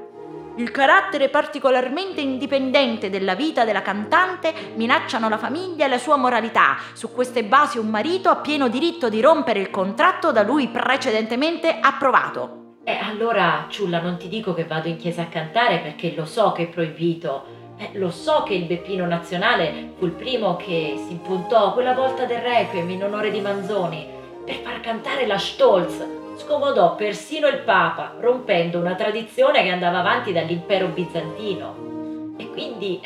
Il 0.57 0.69
carattere 0.69 1.29
particolarmente 1.29 2.19
indipendente 2.19 3.09
della 3.09 3.35
vita 3.35 3.63
della 3.63 3.81
cantante 3.81 4.53
minacciano 4.75 5.29
la 5.29 5.37
famiglia 5.37 5.85
e 5.85 5.87
la 5.87 5.97
sua 5.97 6.17
moralità. 6.17 6.75
Su 6.91 7.11
queste 7.11 7.45
basi 7.45 7.77
un 7.77 7.87
marito 7.87 8.27
ha 8.29 8.35
pieno 8.35 8.67
diritto 8.67 9.07
di 9.07 9.21
rompere 9.21 9.59
il 9.59 9.69
contratto 9.69 10.33
da 10.33 10.43
lui 10.43 10.67
precedentemente 10.67 11.77
approvato. 11.79 12.75
E 12.83 12.97
allora, 12.97 13.67
Ciulla, 13.69 14.01
non 14.01 14.17
ti 14.17 14.27
dico 14.27 14.53
che 14.53 14.65
vado 14.65 14.89
in 14.89 14.97
chiesa 14.97 15.21
a 15.21 15.27
cantare 15.27 15.79
perché 15.79 16.13
lo 16.15 16.25
so 16.25 16.51
che 16.51 16.63
è 16.63 16.67
proibito. 16.67 17.59
Eh, 17.77 17.91
lo 17.93 18.11
so 18.11 18.43
che 18.43 18.53
il 18.53 18.65
Beppino 18.65 19.05
Nazionale 19.05 19.93
fu 19.97 20.05
il 20.05 20.11
primo 20.11 20.57
che 20.57 20.95
si 20.97 21.13
impuntò 21.13 21.71
quella 21.73 21.93
volta 21.93 22.25
del 22.25 22.41
Requiem 22.41 22.89
in 22.89 23.03
onore 23.03 23.31
di 23.31 23.39
Manzoni 23.39 24.05
per 24.45 24.55
far 24.55 24.81
cantare 24.81 25.25
la 25.25 25.37
Stolz 25.37 26.19
scomodò 26.41 26.95
persino 26.95 27.47
il 27.47 27.59
Papa, 27.59 28.15
rompendo 28.19 28.79
una 28.79 28.95
tradizione 28.95 29.61
che 29.61 29.69
andava 29.69 29.99
avanti 29.99 30.33
dall'impero 30.33 30.87
bizantino. 30.87 32.33
E 32.37 32.49
quindi 32.49 32.99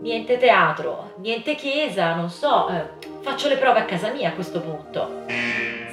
niente 0.00 0.38
teatro, 0.38 1.12
niente 1.18 1.54
chiesa, 1.54 2.14
non 2.14 2.30
so, 2.30 2.68
eh, 2.68 3.06
faccio 3.20 3.48
le 3.48 3.56
prove 3.56 3.80
a 3.80 3.84
casa 3.84 4.10
mia 4.10 4.30
a 4.30 4.32
questo 4.32 4.60
punto. 4.60 5.24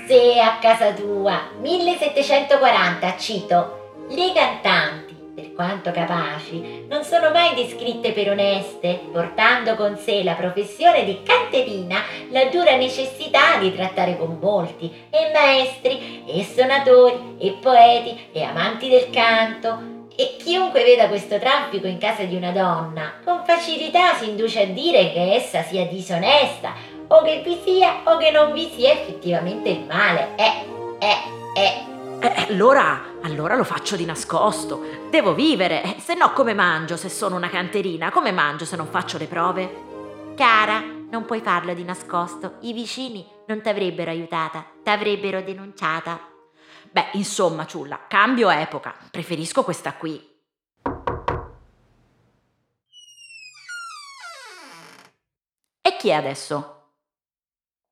Se 0.07 0.39
a 0.39 0.57
casa 0.59 0.93
tua, 0.93 1.49
1740, 1.59 3.17
cito, 3.17 3.91
le 4.09 4.31
cantanti 4.33 5.04
per 5.35 5.51
quanto 5.53 5.91
capaci, 5.91 6.85
non 6.87 7.03
sono 7.03 7.29
mai 7.29 7.53
descritte 7.53 8.13
per 8.13 8.29
oneste, 8.29 9.01
portando 9.11 9.75
con 9.75 9.97
sé 9.97 10.23
la 10.23 10.33
professione 10.33 11.03
di 11.03 11.21
canterina 11.23 11.99
la 12.29 12.45
dura 12.45 12.77
necessità 12.77 13.57
di 13.57 13.75
trattare 13.75 14.17
con 14.17 14.37
molti, 14.39 14.89
e 15.09 15.31
maestri, 15.33 16.23
e 16.25 16.43
suonatori, 16.45 17.35
e 17.37 17.57
poeti, 17.61 18.27
e 18.31 18.43
amanti 18.43 18.87
del 18.87 19.09
canto, 19.09 19.93
e 20.15 20.37
chiunque 20.37 20.85
veda 20.85 21.09
questo 21.09 21.37
traffico 21.37 21.87
in 21.87 21.97
casa 21.97 22.23
di 22.23 22.37
una 22.37 22.51
donna, 22.51 23.15
con 23.23 23.43
facilità 23.45 24.13
si 24.13 24.29
induce 24.29 24.61
a 24.61 24.67
dire 24.67 25.11
che 25.11 25.33
essa 25.33 25.61
sia 25.63 25.85
disonesta, 25.85 26.73
o 27.07 27.21
che 27.23 27.41
vi 27.43 27.59
sia 27.63 28.01
o 28.05 28.17
che 28.17 28.31
non 28.31 28.53
vi 28.53 28.71
sia 28.73 28.93
effettivamente 28.93 29.69
il 29.69 29.83
male. 29.85 30.29
Eh, 30.37 30.53
eh, 30.99 31.61
eh. 31.61 31.94
Eh, 32.19 32.47
allora, 32.49 33.19
allora 33.21 33.55
lo 33.55 33.63
faccio 33.63 33.95
di 33.95 34.05
nascosto. 34.05 35.07
Devo 35.09 35.33
vivere, 35.33 35.83
eh, 35.83 35.99
se 35.99 36.15
no 36.15 36.31
come 36.33 36.53
mangio 36.53 36.97
se 36.97 37.09
sono 37.09 37.35
una 37.35 37.49
canterina? 37.49 38.11
Come 38.11 38.31
mangio 38.31 38.65
se 38.65 38.75
non 38.75 38.87
faccio 38.87 39.17
le 39.17 39.27
prove? 39.27 40.33
Cara, 40.35 40.81
non 41.09 41.25
puoi 41.25 41.41
farlo 41.41 41.73
di 41.73 41.83
nascosto. 41.83 42.57
I 42.61 42.73
vicini 42.73 43.25
non 43.47 43.61
ti 43.61 43.69
avrebbero 43.69 44.11
aiutata, 44.11 44.65
ti 44.83 44.89
avrebbero 44.89 45.41
denunciata. 45.41 46.19
Beh, 46.91 47.09
insomma, 47.13 47.65
ciulla, 47.65 48.05
cambio 48.07 48.49
epoca. 48.49 48.95
Preferisco 49.11 49.63
questa 49.63 49.93
qui. 49.93 50.33
E 55.81 55.95
chi 55.97 56.09
è 56.09 56.13
adesso? 56.13 56.91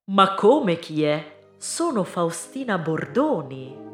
Ma 0.06 0.34
come 0.34 0.80
chi 0.80 1.04
è? 1.04 1.42
Sono 1.58 2.04
Faustina 2.04 2.78
Bordoni. 2.78 3.93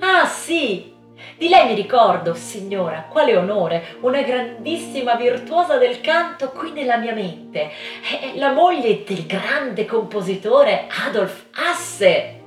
Ah 0.00 0.26
sì, 0.26 0.94
di 1.36 1.48
lei 1.48 1.68
mi 1.68 1.74
ricordo, 1.74 2.34
signora, 2.34 3.06
quale 3.08 3.36
onore, 3.36 3.96
una 4.00 4.22
grandissima 4.22 5.14
virtuosa 5.14 5.76
del 5.76 6.00
canto 6.00 6.50
qui 6.50 6.72
nella 6.72 6.96
mia 6.96 7.14
mente. 7.14 7.70
È 8.02 8.36
la 8.36 8.52
moglie 8.52 9.04
del 9.04 9.26
grande 9.26 9.84
compositore 9.84 10.86
Adolf 11.06 11.46
Hasse. 11.54 12.40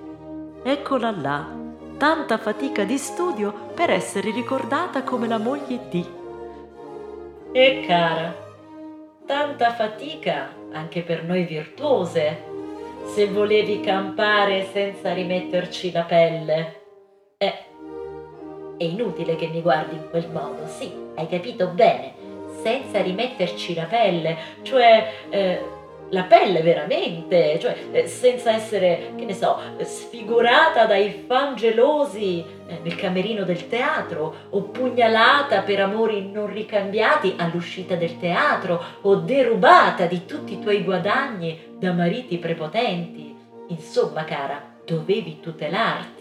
Eccola 0.63 1.11
là, 1.11 1.47
tanta 1.97 2.37
fatica 2.37 2.83
di 2.83 2.97
studio 2.97 3.71
per 3.73 3.89
essere 3.89 4.31
ricordata 4.31 5.03
come 5.03 5.27
la 5.27 5.37
moglie 5.37 5.79
di. 5.89 6.05
E 7.53 7.83
cara, 7.85 8.35
tanta 9.25 9.73
fatica 9.73 10.53
anche 10.71 11.01
per 11.01 11.23
noi 11.23 11.43
virtuose, 11.43 12.43
se 13.05 13.27
volevi 13.27 13.81
campare 13.81 14.67
senza 14.71 15.13
rimetterci 15.13 15.91
la 15.91 16.03
pelle. 16.03 16.80
Eh, 17.43 17.53
È 18.77 18.83
inutile 18.83 19.35
che 19.35 19.47
mi 19.47 19.61
guardi 19.61 19.95
in 19.95 20.09
quel 20.11 20.29
modo, 20.29 20.67
sì, 20.67 20.91
hai 21.15 21.27
capito 21.27 21.69
bene, 21.69 22.13
senza 22.61 23.01
rimetterci 23.01 23.73
la 23.73 23.85
pelle, 23.85 24.37
cioè 24.61 25.11
eh, 25.29 25.61
la 26.09 26.23
pelle 26.23 26.61
veramente, 26.61 27.57
cioè 27.59 27.75
eh, 27.91 28.07
senza 28.07 28.51
essere, 28.51 29.13
che 29.15 29.25
ne 29.25 29.33
so, 29.33 29.57
sfigurata 29.79 30.85
dai 30.85 31.23
fan 31.25 31.55
gelosi 31.55 32.45
eh, 32.67 32.79
nel 32.83 32.95
camerino 32.95 33.43
del 33.43 33.67
teatro, 33.67 34.35
o 34.51 34.61
pugnalata 34.61 35.61
per 35.61 35.79
amori 35.79 36.29
non 36.29 36.45
ricambiati 36.45 37.33
all'uscita 37.37 37.95
del 37.95 38.19
teatro, 38.19 38.83
o 39.01 39.15
derubata 39.15 40.05
di 40.05 40.25
tutti 40.25 40.53
i 40.53 40.59
tuoi 40.59 40.83
guadagni 40.83 41.75
da 41.79 41.91
mariti 41.91 42.37
prepotenti. 42.37 43.35
Insomma, 43.69 44.25
cara, 44.25 44.61
dovevi 44.85 45.39
tutelarti. 45.39 46.20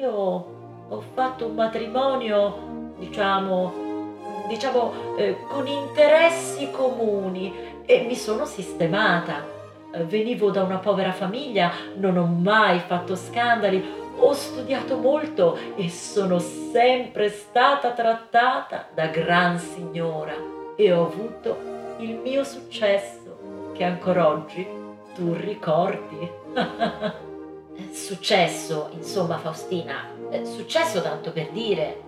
Io 0.00 0.12
ho 0.90 1.02
fatto 1.12 1.46
un 1.46 1.54
matrimonio, 1.56 2.92
diciamo, 2.98 3.72
diciamo, 4.46 5.16
eh, 5.16 5.38
con 5.48 5.66
interessi 5.66 6.70
comuni 6.70 7.52
e 7.84 8.04
mi 8.06 8.14
sono 8.14 8.44
sistemata. 8.44 9.44
Eh, 9.92 10.04
venivo 10.04 10.52
da 10.52 10.62
una 10.62 10.78
povera 10.78 11.10
famiglia, 11.10 11.72
non 11.96 12.16
ho 12.16 12.26
mai 12.26 12.78
fatto 12.78 13.16
scandali, 13.16 13.84
ho 14.16 14.32
studiato 14.34 14.98
molto 14.98 15.58
e 15.74 15.88
sono 15.88 16.38
sempre 16.38 17.28
stata 17.28 17.90
trattata 17.90 18.86
da 18.94 19.08
gran 19.08 19.58
signora 19.58 20.34
e 20.76 20.92
ho 20.92 21.06
avuto 21.06 21.56
il 21.98 22.14
mio 22.22 22.44
successo 22.44 23.72
che 23.74 23.82
ancora 23.82 24.28
oggi 24.28 24.64
tu 25.16 25.34
ricordi. 25.34 26.30
successo, 28.08 28.88
insomma 28.94 29.36
Faustina, 29.36 30.08
eh, 30.30 30.46
successo 30.46 31.02
tanto 31.02 31.30
per 31.30 31.50
dire, 31.50 32.00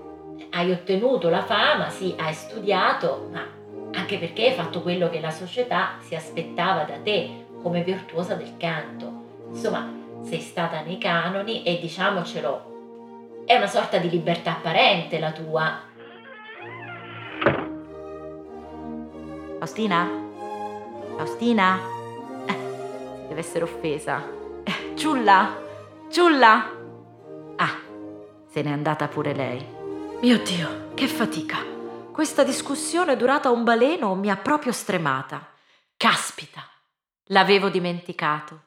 hai 0.52 0.71
ottenuto 0.71 1.28
la 1.28 1.42
fama, 1.42 1.90
sì, 1.90 2.14
hai 2.16 2.33
studiato, 2.33 3.28
ma 3.30 3.47
anche 3.92 4.16
perché 4.16 4.49
hai 4.49 4.54
fatto 4.54 4.80
quello 4.80 5.11
che 5.11 5.21
la 5.21 5.30
società 5.30 5.97
si 6.00 6.14
aspettava 6.14 6.85
da 6.85 6.97
te 7.02 7.45
come 7.61 7.83
virtuosa 7.83 8.35
del 8.35 8.57
canto. 8.57 9.12
Insomma, 9.50 9.92
sei 10.23 10.40
stata 10.40 10.80
nei 10.80 10.97
canoni 10.97 11.64
e 11.64 11.78
diciamocelo, 11.78 13.42
è 13.45 13.57
una 13.57 13.66
sorta 13.66 13.99
di 13.99 14.09
libertà 14.09 14.52
apparente 14.52 15.19
la 15.19 15.33
tua. 15.33 15.80
Faustina? 19.59 20.09
Faustina? 21.19 21.78
Deve 23.28 23.40
essere 23.40 23.64
offesa. 23.64 24.23
Ciulla? 24.95 25.69
Ciulla? 26.11 26.69
Ah, 27.55 27.79
se 28.50 28.62
n'è 28.62 28.71
andata 28.73 29.07
pure 29.07 29.33
lei. 29.33 29.64
Mio 30.21 30.43
Dio, 30.43 30.90
che 30.95 31.07
fatica! 31.07 31.59
Questa 32.11 32.43
discussione 32.43 33.17
durata 33.17 33.50
un 33.50 33.62
baleno 33.62 34.17
mi 34.17 34.29
ha 34.29 34.37
proprio 34.37 34.73
stremata. 34.73 35.52
Caspita, 35.97 36.69
l'avevo 37.26 37.69
dimenticato. 37.69 38.62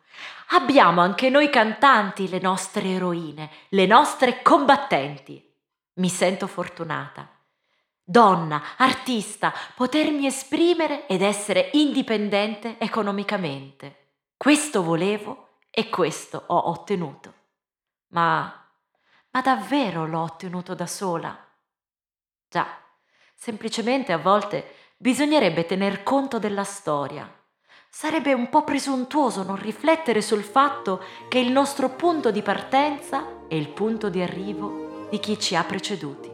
Abbiamo 0.51 1.01
anche 1.01 1.29
noi 1.29 1.50
cantanti 1.50 2.29
le 2.29 2.39
nostre 2.39 2.91
eroine, 2.91 3.50
le 3.69 3.88
nostre 3.88 4.41
combattenti. 4.41 5.45
Mi 5.95 6.07
sento 6.07 6.47
fortunata. 6.47 7.27
Donna, 8.01 8.63
artista, 8.77 9.53
potermi 9.75 10.27
esprimere 10.27 11.07
ed 11.07 11.21
essere 11.21 11.71
indipendente 11.73 12.77
economicamente. 12.79 14.12
Questo 14.38 14.81
volevo 14.81 15.52
e 15.75 15.89
questo 15.89 16.43
ho 16.45 16.69
ottenuto. 16.69 17.33
Ma, 18.09 18.69
ma 19.31 19.41
davvero 19.41 20.05
l'ho 20.05 20.21
ottenuto 20.21 20.75
da 20.75 20.85
sola? 20.85 21.35
Già, 22.47 22.83
Semplicemente 23.43 24.13
a 24.13 24.17
volte 24.17 24.63
bisognerebbe 24.95 25.65
tener 25.65 26.01
conto 26.01 26.39
della 26.39 26.63
storia. 26.63 27.29
Sarebbe 27.89 28.31
un 28.31 28.47
po' 28.47 28.63
presuntuoso 28.63 29.43
non 29.43 29.57
riflettere 29.57 30.21
sul 30.21 30.43
fatto 30.43 31.03
che 31.27 31.39
il 31.39 31.51
nostro 31.51 31.89
punto 31.89 32.31
di 32.31 32.41
partenza 32.41 33.41
è 33.49 33.55
il 33.55 33.67
punto 33.67 34.07
di 34.07 34.21
arrivo 34.21 35.07
di 35.09 35.19
chi 35.19 35.37
ci 35.37 35.57
ha 35.57 35.63
preceduti. 35.65 36.31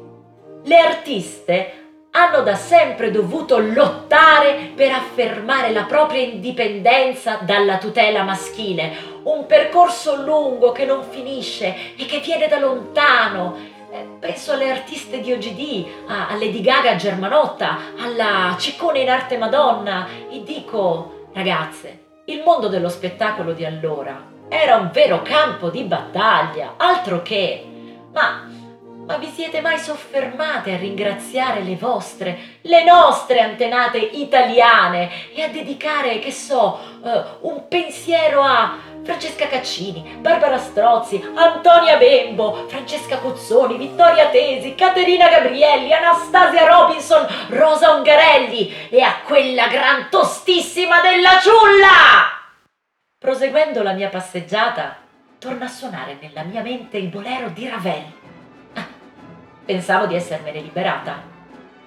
Le 0.65 0.77
artiste 0.77 2.07
hanno 2.11 2.43
da 2.43 2.53
sempre 2.53 3.09
dovuto 3.09 3.57
lottare 3.57 4.71
per 4.75 4.91
affermare 4.91 5.71
la 5.71 5.85
propria 5.85 6.21
indipendenza 6.21 7.39
dalla 7.41 7.79
tutela 7.79 8.21
maschile, 8.21 9.08
un 9.23 9.45
percorso 9.45 10.21
lungo 10.21 10.71
che 10.71 10.85
non 10.85 11.03
finisce 11.09 11.95
e 11.95 12.05
che 12.05 12.19
viene 12.19 12.47
da 12.47 12.59
lontano 12.59 13.77
eh, 13.91 14.07
penso 14.19 14.51
alle 14.51 14.69
artiste 14.69 15.19
di 15.19 15.31
OGD, 15.31 15.85
a, 16.07 16.35
Lady 16.35 16.61
Gaga 16.61 16.95
Germanotta, 16.95 17.77
alla 17.97 18.55
Ciccone 18.57 18.99
in 18.99 19.09
arte 19.09 19.37
Madonna 19.37 20.07
e 20.29 20.43
dico, 20.43 21.27
ragazze, 21.33 22.05
il 22.25 22.43
mondo 22.45 22.67
dello 22.67 22.89
spettacolo 22.89 23.53
di 23.53 23.65
allora 23.65 24.37
era 24.47 24.75
un 24.75 24.89
vero 24.91 25.21
campo 25.21 25.69
di 25.69 25.83
battaglia, 25.83 26.73
altro 26.77 27.21
che. 27.21 27.65
Ma, 28.11 28.47
ma 29.05 29.17
vi 29.17 29.27
siete 29.27 29.61
mai 29.61 29.79
soffermate 29.79 30.73
a 30.73 30.77
ringraziare 30.77 31.61
le 31.61 31.75
vostre, 31.75 32.37
le 32.61 32.83
nostre 32.83 33.39
antenate 33.39 33.97
italiane 33.97 35.33
e 35.33 35.41
a 35.41 35.47
dedicare, 35.47 36.19
che 36.19 36.31
so, 36.31 36.79
uh, 37.01 37.47
un 37.47 37.67
pensiero 37.67 38.41
a 38.41 38.77
Francesca 39.03 39.47
Caccini, 39.47 40.17
Barbara 40.19 40.57
Strozzi, 40.57 41.21
Antonia 41.35 41.97
Bembo, 41.97 42.67
Francesca 42.67 43.17
Cozzoni, 43.17 43.77
Vittoria 43.77 44.29
Tesi, 44.29 44.75
Caterina 44.75 45.29
Gabrielli, 45.29 45.93
Anastasia 45.93 46.65
Robinson, 46.65 47.25
Rosa 47.49 47.93
Ungarelli 47.93 48.89
e 48.89 49.01
a 49.01 49.21
quella 49.25 49.67
gran 49.67 50.09
tostissima 50.09 51.01
della 51.01 51.39
ciulla! 51.39 52.37
Proseguendo 53.17 53.83
la 53.83 53.93
mia 53.93 54.09
passeggiata, 54.09 54.97
torna 55.39 55.65
a 55.65 55.69
suonare 55.69 56.17
nella 56.21 56.43
mia 56.43 56.61
mente 56.61 56.97
il 56.97 57.07
bolero 57.07 57.49
di 57.49 57.67
Ravel. 57.67 58.05
Ah, 58.73 58.87
pensavo 59.65 60.05
di 60.05 60.15
essermene 60.15 60.61
liberata, 60.61 61.21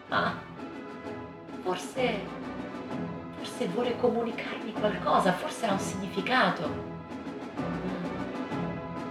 ma 0.08 0.38
forse 1.62 2.40
forse 3.42 3.66
vuole 3.66 3.96
comunicarmi 3.96 4.72
qualcosa, 4.72 5.32
forse 5.32 5.66
ha 5.66 5.72
un 5.72 5.78
significato 5.78 7.01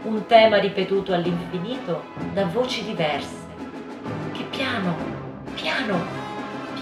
un 0.04 0.26
tema 0.26 0.58
ripetuto 0.58 1.14
all'infinito 1.14 2.04
da 2.34 2.46
voci 2.46 2.84
diverse, 2.84 3.36
che 4.32 4.44
piano, 4.50 4.96
piano, 5.54 6.04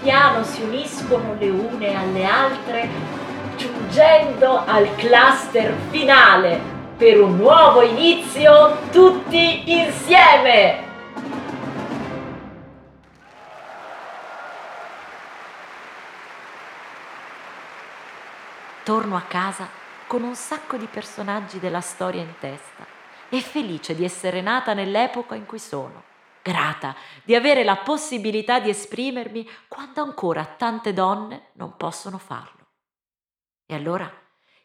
piano 0.00 0.42
si 0.42 0.62
uniscono 0.62 1.34
le 1.38 1.50
une 1.50 1.94
alle 1.94 2.24
altre, 2.24 2.88
giungendo 3.56 4.64
al 4.64 4.94
cluster 4.94 5.74
finale 5.90 6.58
per 6.96 7.20
un 7.20 7.36
nuovo 7.36 7.82
inizio 7.82 8.78
tutti 8.90 9.70
insieme. 9.70 10.88
Torno 18.82 19.14
a 19.14 19.22
casa 19.28 19.68
con 20.06 20.22
un 20.22 20.34
sacco 20.34 20.76
di 20.76 20.88
personaggi 20.90 21.60
della 21.60 21.80
storia 21.80 22.22
in 22.22 22.32
testa 22.40 22.99
e 23.30 23.40
felice 23.40 23.94
di 23.94 24.04
essere 24.04 24.40
nata 24.40 24.74
nell'epoca 24.74 25.34
in 25.34 25.46
cui 25.46 25.58
sono, 25.58 26.02
grata 26.42 26.94
di 27.24 27.34
avere 27.34 27.64
la 27.64 27.76
possibilità 27.76 28.60
di 28.60 28.68
esprimermi 28.68 29.48
quando 29.68 30.02
ancora 30.02 30.44
tante 30.44 30.92
donne 30.92 31.50
non 31.54 31.76
possono 31.76 32.18
farlo. 32.18 32.66
E 33.66 33.74
allora, 33.74 34.10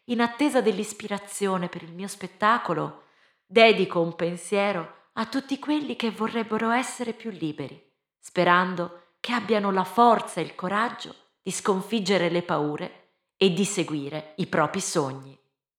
in 0.05 0.21
attesa 0.21 0.61
dell'ispirazione 0.61 1.69
per 1.69 1.83
il 1.83 1.93
mio 1.93 2.07
spettacolo, 2.07 3.03
dedico 3.45 4.01
un 4.01 4.15
pensiero 4.15 5.09
a 5.13 5.25
tutti 5.25 5.59
quelli 5.59 5.95
che 5.95 6.11
vorrebbero 6.11 6.71
essere 6.71 7.13
più 7.13 7.29
liberi, 7.29 7.81
sperando 8.19 9.13
che 9.19 9.33
abbiano 9.33 9.71
la 9.71 9.83
forza 9.83 10.41
e 10.41 10.43
il 10.43 10.55
coraggio 10.55 11.15
di 11.41 11.51
sconfiggere 11.51 12.29
le 12.29 12.41
paure 12.41 13.09
e 13.37 13.53
di 13.53 13.65
seguire 13.65 14.33
i 14.37 14.47
propri 14.47 14.81
sogni. 14.81 15.37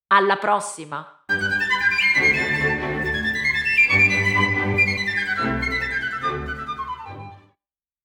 Alla 0.08 0.36
prossima! 0.36 1.24